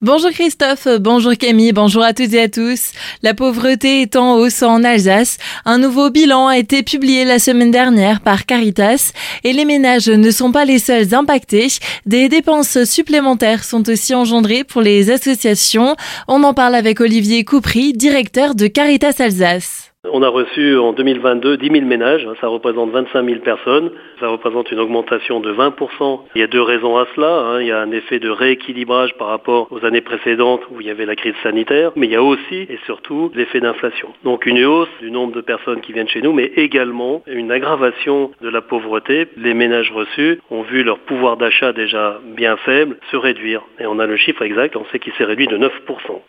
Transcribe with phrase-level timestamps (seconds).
[0.00, 2.92] Bonjour Christophe, bonjour Camille, bonjour à toutes et à tous.
[3.24, 5.38] La pauvreté est en hausse en Alsace.
[5.64, 9.10] Un nouveau bilan a été publié la semaine dernière par Caritas
[9.42, 11.66] et les ménages ne sont pas les seuls impactés.
[12.06, 15.96] Des dépenses supplémentaires sont aussi engendrées pour les associations.
[16.28, 19.87] On en parle avec Olivier Coupry, directeur de Caritas Alsace.
[20.04, 23.90] On a reçu en 2022 10 000 ménages, hein, ça représente 25 000 personnes,
[24.20, 26.20] ça représente une augmentation de 20%.
[26.36, 27.60] Il y a deux raisons à cela, hein.
[27.60, 30.90] il y a un effet de rééquilibrage par rapport aux années précédentes où il y
[30.90, 34.08] avait la crise sanitaire, mais il y a aussi et surtout l'effet d'inflation.
[34.22, 38.30] Donc une hausse du nombre de personnes qui viennent chez nous, mais également une aggravation
[38.40, 39.26] de la pauvreté.
[39.36, 43.62] Les ménages reçus ont vu leur pouvoir d'achat déjà bien faible se réduire.
[43.80, 45.68] Et on a le chiffre exact, on sait qu'il s'est réduit de 9%.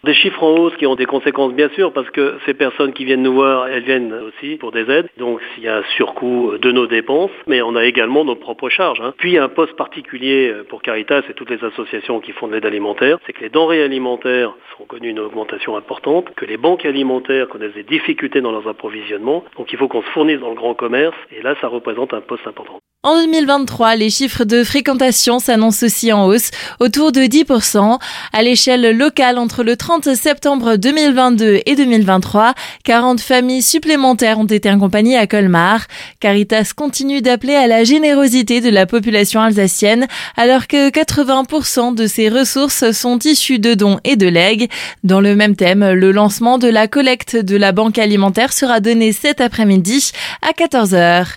[0.06, 3.06] Des chiffres en hausse qui ont des conséquences bien sûr parce que ces personnes qui
[3.06, 5.10] viennent nous voir elles viennent aussi pour des aides.
[5.18, 8.70] Donc il y a un surcoût de nos dépenses, mais on a également nos propres
[8.70, 9.02] charges.
[9.02, 9.14] Hein.
[9.18, 13.18] Puis un poste particulier pour Caritas et toutes les associations qui font de l'aide alimentaire,
[13.26, 17.74] c'est que les denrées alimentaires ont connu une augmentation importante, que les banques alimentaires connaissent
[17.74, 19.44] des difficultés dans leurs approvisionnements.
[19.58, 22.22] Donc il faut qu'on se fournisse dans le grand commerce et là ça représente un
[22.22, 22.80] poste important.
[23.02, 27.98] En 2023, les chiffres de fréquentation s'annoncent aussi en hausse, autour de 10%.
[28.34, 34.68] À l'échelle locale, entre le 30 septembre 2022 et 2023, 40 familles supplémentaires ont été
[34.68, 35.88] accompagnées à Colmar.
[36.20, 42.28] Caritas continue d'appeler à la générosité de la population alsacienne, alors que 80% de ses
[42.28, 44.70] ressources sont issues de dons et de legs.
[45.06, 49.14] Dans le même thème, le lancement de la collecte de la banque alimentaire sera donné
[49.14, 51.28] cet après-midi à 14h.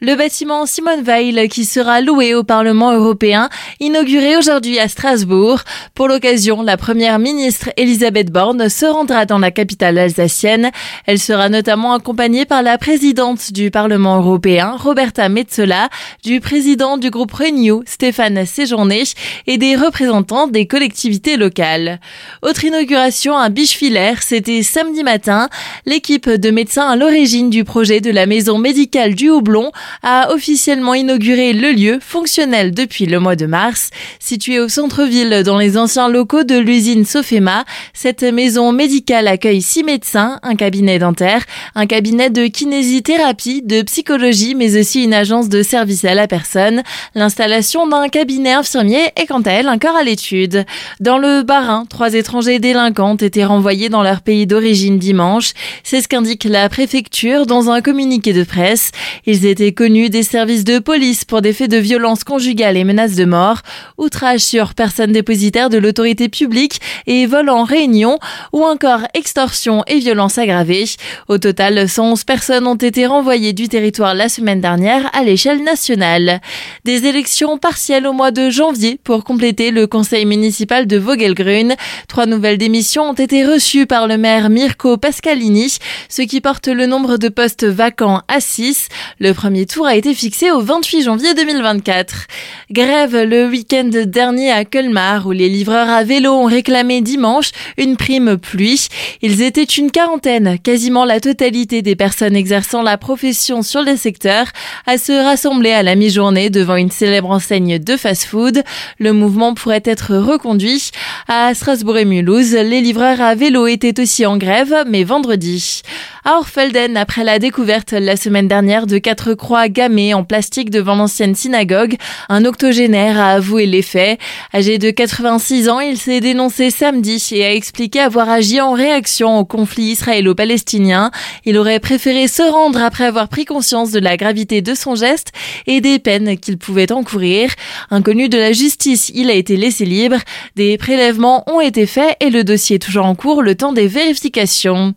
[0.00, 1.09] Le bâtiment Simone
[1.48, 3.48] qui sera loué au Parlement européen,
[3.80, 5.62] inauguré aujourd'hui à Strasbourg.
[5.94, 10.70] Pour l'occasion, la première ministre Elisabeth Borne se rendra dans la capitale alsacienne.
[11.06, 15.88] Elle sera notamment accompagnée par la présidente du Parlement européen, Roberta Metsola,
[16.22, 19.02] du président du groupe Renew, Stéphane Séjourné,
[19.48, 21.98] et des représentants des collectivités locales.
[22.42, 25.48] Autre inauguration à Bichevillers, c'était samedi matin.
[25.86, 29.72] L'équipe de médecins à l'origine du projet de la maison médicale du Houblon
[30.04, 33.90] a officiellement inauguré le lieu fonctionnel depuis le mois de mars.
[34.18, 39.84] Situé au centre-ville dans les anciens locaux de l'usine Sofema, cette maison médicale accueille six
[39.84, 41.44] médecins, un cabinet dentaire,
[41.74, 46.82] un cabinet de kinésithérapie, de psychologie, mais aussi une agence de service à la personne.
[47.14, 50.64] L'installation d'un cabinet infirmier est quant à elle encore à l'étude.
[51.00, 55.52] Dans le Bas-Rhin, trois étrangers délinquants été renvoyés dans leur pays d'origine dimanche.
[55.82, 58.90] C'est ce qu'indique la préfecture dans un communiqué de presse.
[59.26, 63.14] Ils étaient connus des services de police pour des faits de violence conjugale et menaces
[63.14, 63.58] de mort,
[63.96, 68.18] outrage sur personne dépositaire de l'autorité publique et vol en réunion,
[68.52, 70.86] ou encore extorsion et violence aggravée.
[71.28, 76.40] Au total, 111 personnes ont été renvoyées du territoire la semaine dernière à l'échelle nationale.
[76.84, 81.76] Des élections partielles au mois de janvier pour compléter le conseil municipal de Vogelgrün.
[82.08, 85.76] Trois nouvelles démissions ont été reçues par le maire Mirko Pascalini,
[86.08, 88.88] ce qui porte le nombre de postes vacants à 6.
[89.20, 92.26] Le premier tour a été fixé au 28 janvier 2024.
[92.70, 97.98] Grève le week-end dernier à Colmar où les livreurs à vélo ont réclamé dimanche une
[97.98, 98.88] prime pluie.
[99.20, 104.46] Ils étaient une quarantaine, quasiment la totalité des personnes exerçant la profession sur les secteurs,
[104.86, 108.62] à se rassembler à la mi-journée devant une célèbre enseigne de fast-food.
[108.98, 110.92] Le mouvement pourrait être reconduit.
[111.28, 115.82] À Strasbourg et Mulhouse, les livreurs à vélo étaient aussi en grève, mais vendredi.
[116.22, 120.94] À Orfelden, après la découverte la semaine dernière de quatre croix gammées en plastique devant
[120.94, 121.96] l'ancienne synagogue,
[122.28, 124.20] un octogénaire a avoué les faits.
[124.52, 129.38] Âgé de 86 ans, il s'est dénoncé samedi et a expliqué avoir agi en réaction
[129.38, 131.10] au conflit israélo-palestinien.
[131.46, 135.32] Il aurait préféré se rendre après avoir pris conscience de la gravité de son geste
[135.66, 137.50] et des peines qu'il pouvait encourir.
[137.90, 140.18] Inconnu de la justice, il a été laissé libre.
[140.54, 143.86] Des prélèvements ont été faits et le dossier est toujours en cours le temps des
[143.86, 144.92] vérifications.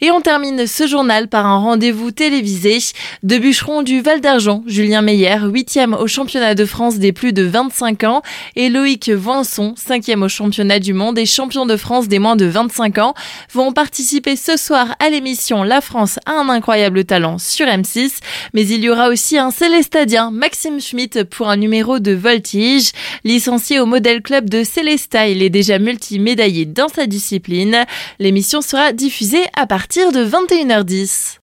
[0.00, 2.78] Et on termine ce journal par un rendez-vous télévisé
[3.22, 7.42] de bûcheron du Val d'Argent, Julien Meyer, huitième au championnat de France des plus de
[7.42, 8.22] 25 ans,
[8.54, 12.44] et Loïc Voinson, cinquième au championnat du monde et champion de France des moins de
[12.44, 13.14] 25 ans,
[13.52, 18.18] vont participer ce soir à l'émission La France a un incroyable talent sur M6.
[18.54, 22.92] Mais il y aura aussi un Célestadien, Maxime Schmitt, pour un numéro de voltige.
[23.24, 27.84] Licencié au modèle club de Célesta, il est déjà multimédaillé dans sa discipline.
[28.18, 30.20] L'émission sera diffusée à partir de
[30.64, 31.36] 21h10.